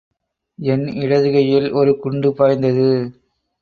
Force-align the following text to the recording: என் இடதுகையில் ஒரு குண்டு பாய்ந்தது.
என் 0.59 0.85
இடதுகையில் 0.95 1.71
ஒரு 1.71 1.99
குண்டு 1.99 2.31
பாய்ந்தது. 2.33 2.89